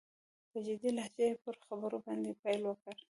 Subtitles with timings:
[0.51, 2.95] په جدي لهجه يې په خبرو باندې پيل وکړ.